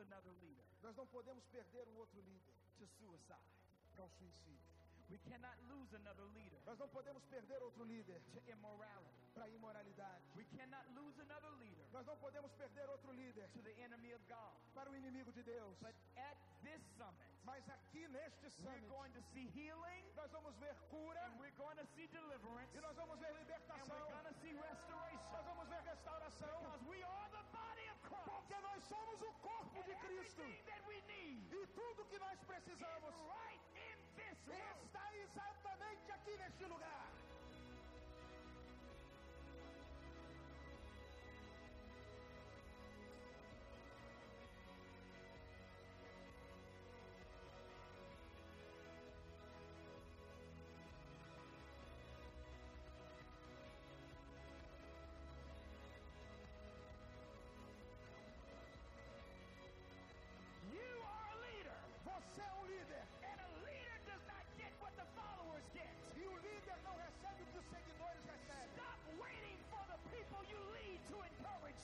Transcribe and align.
another 0.00 0.32
leader 0.40 0.64
Nós 0.82 0.94
não 0.96 1.06
podemos 1.06 1.44
perder 1.46 1.86
um 1.88 1.96
outro 1.98 2.20
líder 2.20 2.52
to 2.78 2.86
suicide. 2.86 3.42
para 3.94 4.04
o 4.04 4.08
suicídio. 4.10 4.68
We 5.10 5.16
cannot 5.24 5.56
lose 5.72 5.94
another 5.96 6.26
leader 6.36 6.60
Nós 6.66 6.78
não 6.78 6.88
podemos 6.88 7.24
perder 7.24 7.62
outro 7.62 7.82
líder 7.84 8.20
to 8.34 8.42
immorality. 8.50 9.16
para 9.34 9.44
a 9.44 9.48
imoralidade. 9.48 10.22
We 10.36 10.44
cannot 10.56 10.84
lose 10.94 11.18
another 11.20 11.50
leader 11.58 11.84
Nós 11.92 12.04
não 12.06 12.16
podemos 12.18 12.52
perder 12.52 12.88
outro 12.90 13.10
líder 13.12 13.48
to 13.54 13.62
the 13.62 13.72
enemy 13.82 14.12
of 14.12 14.22
God. 14.28 14.52
para 14.74 14.90
o 14.90 14.94
inimigo 14.96 15.32
de 15.32 15.42
Deus. 15.42 15.76
But 15.80 15.94
at 16.16 16.36
this 16.62 16.80
summit, 16.98 17.26
Mas 17.44 17.64
aqui 17.70 18.06
neste 18.08 18.44
we're 18.44 18.50
summit, 18.50 18.88
going 18.88 19.12
to 19.12 19.22
see 19.32 19.46
healing 19.56 20.04
nós 20.14 20.30
vamos 20.30 20.54
ver 20.56 20.74
cura 20.90 21.18
and 21.24 21.38
we're 21.40 21.56
going 21.56 21.76
to 21.76 21.86
see 21.96 22.06
deliverance 22.08 22.76
e 22.76 22.80
nós 22.80 22.94
vamos 22.96 23.18
ver 23.18 23.30
and 23.30 23.38
libertação. 23.38 23.88
we're 23.88 24.12
going 24.12 24.28
to 24.28 24.34
see 24.42 24.52
restoration 24.52 25.32
Nós 25.32 25.44
vamos 25.46 25.68
ver 25.68 25.80
restauração. 25.88 26.60
because 26.60 26.84
we 26.84 27.02
are 27.02 27.27
nós 28.78 28.84
somos 28.86 29.20
o 29.22 29.32
corpo 29.42 29.82
de 29.82 29.94
Cristo. 29.96 30.42
E 31.50 31.66
tudo 31.74 32.04
que 32.04 32.18
nós 32.18 32.38
is 33.74 34.06
precisamos 34.14 34.84
está 34.84 35.16
exatamente 35.16 36.12
aqui 36.12 36.36
neste 36.36 36.64
lugar. 36.64 37.17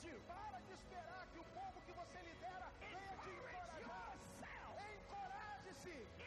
You. 0.05 0.19
Para 0.27 0.59
de 0.61 0.73
esperar 0.73 1.25
que 1.31 1.39
o 1.39 1.43
povo 1.43 1.81
que 1.85 1.91
você 1.91 2.19
lidera 2.21 2.67
venha 2.79 3.15
te 3.23 3.29
encorajar. 3.29 4.13
Encoraje-se 4.93 6.24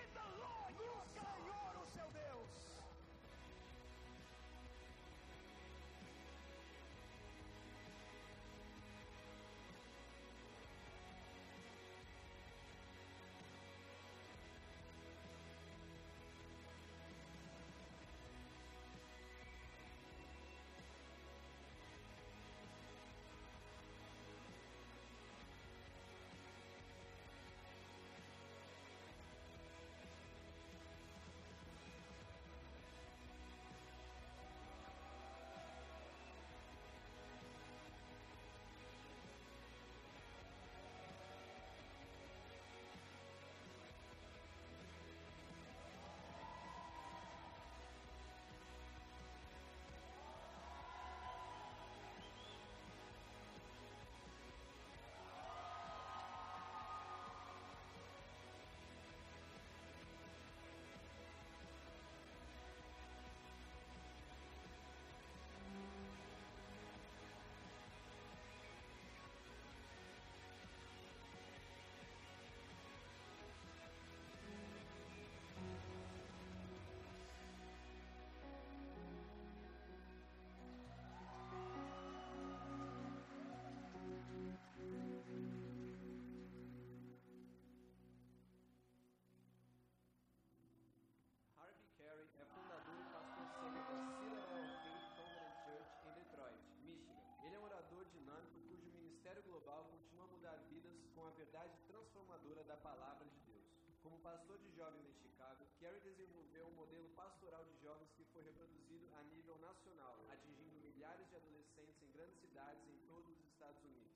milhares 111.09 111.29
de 111.31 111.37
adolescentes 111.37 112.03
em 112.03 112.11
grandes 112.13 112.37
cidades 112.37 112.85
em 112.87 112.99
todos 113.09 113.31
os 113.33 113.41
Estados 113.49 113.81
Unidos. 113.83 114.13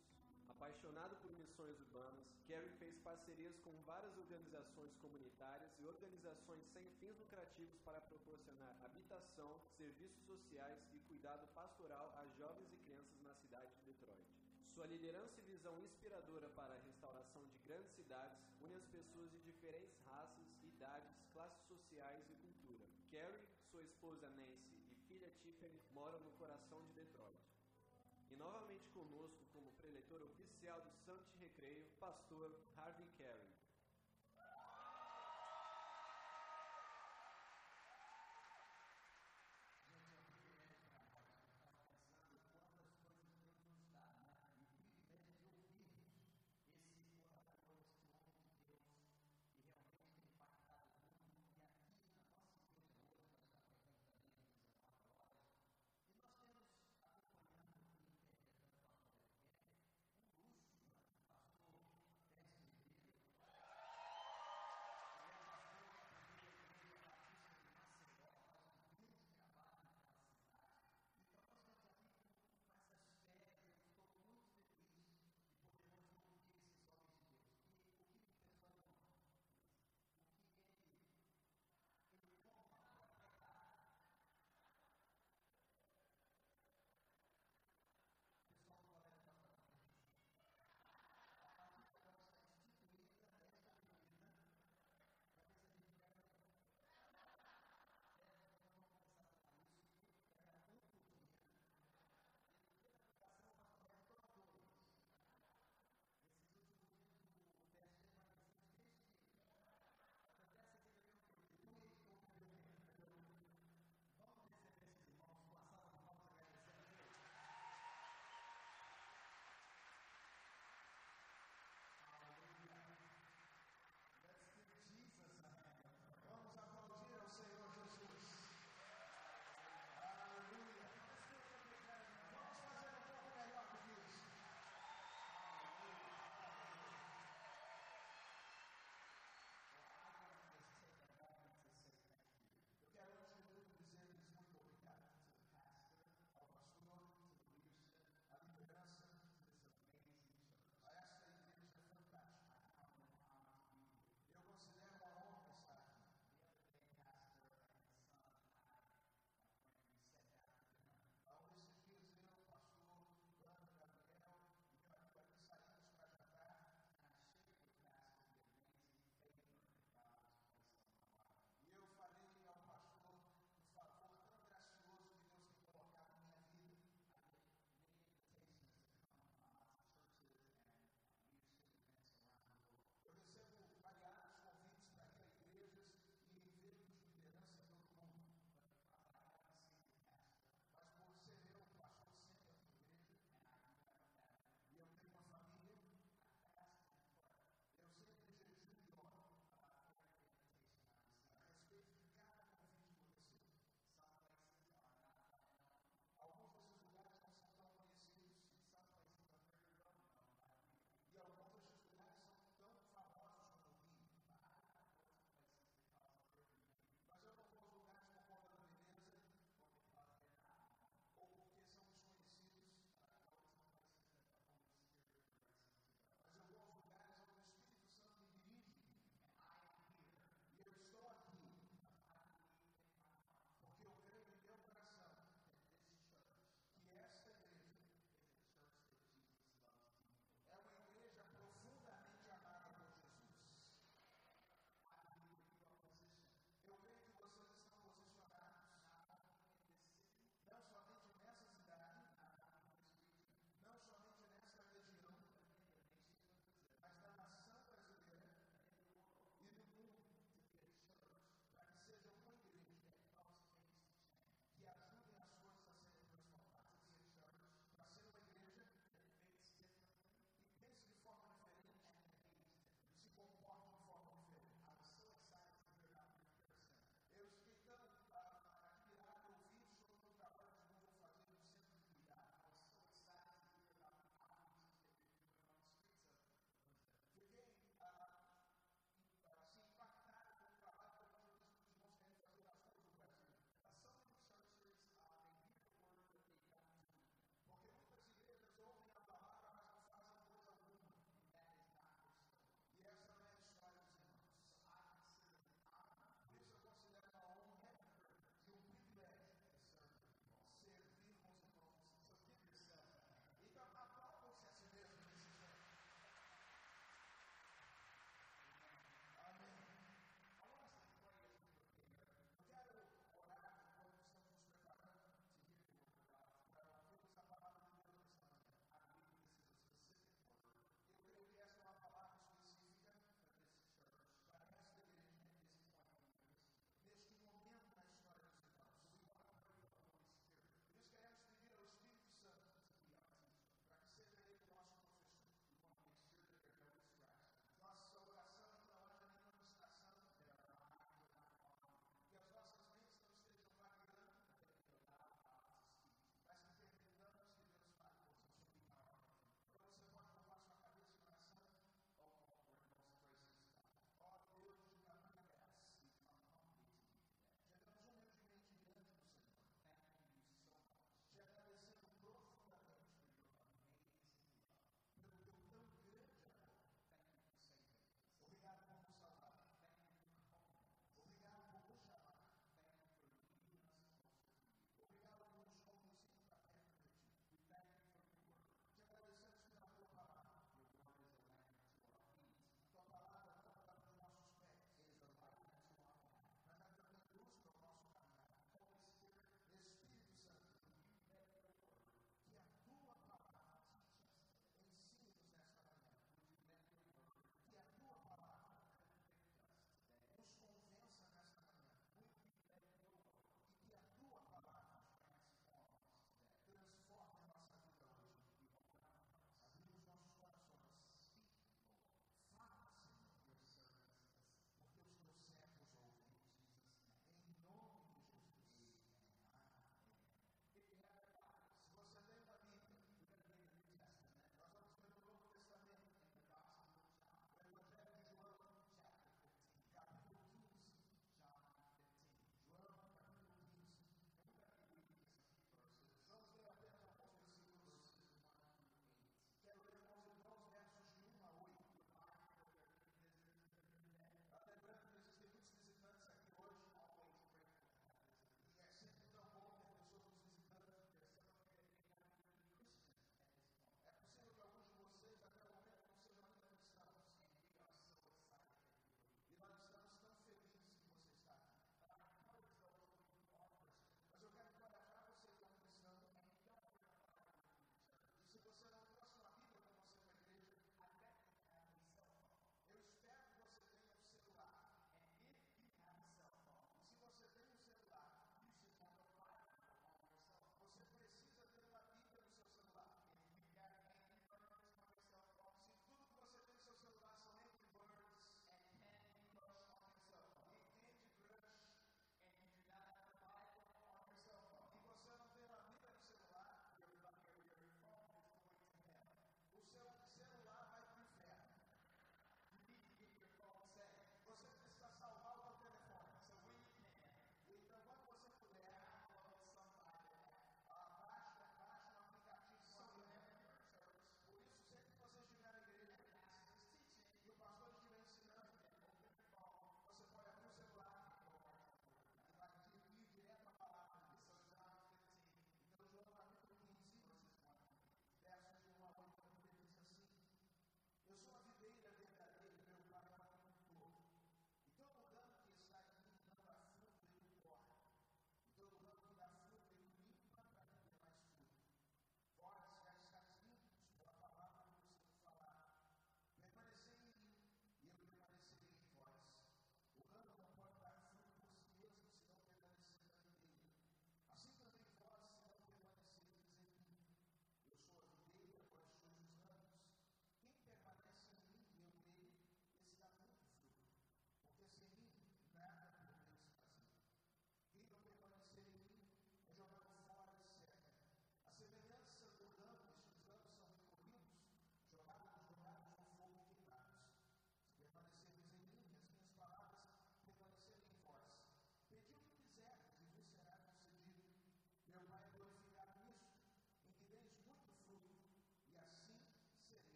Apaixonado 0.51 1.17
por 1.17 1.33
missões 1.33 1.81
urbanas, 1.81 2.27
Kerry 2.47 2.69
fez 2.79 2.99
parcerias 2.99 3.57
com 3.65 3.73
várias 3.87 4.15
organizações 4.19 4.93
comunitárias 5.01 5.71
e 5.81 5.87
organizações 5.87 6.63
sem 6.75 6.85
fins 7.01 7.19
lucrativos 7.19 7.81
para 7.81 8.01
proporcionar 8.03 8.77
habitação, 8.85 9.59
serviços 9.79 10.23
sociais 10.27 10.79
e 10.93 11.01
cuidado 11.09 11.47
pastoral 11.55 12.13
a 12.19 12.27
jovens 12.37 12.71
e 12.71 12.77
crianças 12.85 13.23
na 13.23 13.33
cidade 13.41 13.73
de 13.79 13.93
Detroit. 13.93 14.29
Sua 14.75 14.87
liderança 14.87 15.41
e 15.41 15.45
visão 15.45 15.81
inspiradora 15.81 16.51
para 16.51 16.75
a 16.75 16.83
restauração 16.85 17.43
de 17.49 17.59
grandes 17.65 17.93
cidades 17.93 18.37
une 18.61 18.75
as 18.75 18.85
pessoas 18.85 19.31
de 19.31 19.41
diferentes 19.41 19.97
raças, 20.05 20.45
idades, 20.63 21.11
classes 21.33 21.63
sociais 21.69 22.23
e 22.29 22.35
cultura. 22.35 22.85
Kerry, 23.09 23.49
sua 23.71 23.83
esposa 23.83 24.29
Nancy 24.29 24.62
moram 25.93 26.19
no 26.21 26.33
coração 26.33 26.83
de 26.87 26.93
Detroit. 26.93 27.37
E 28.31 28.37
novamente 28.37 28.89
conosco 28.91 29.45
como 29.53 29.71
preletor 29.73 30.23
oficial 30.23 30.81
do 30.81 30.91
Santo 31.05 31.37
Recreio, 31.39 31.85
pastor 32.01 32.55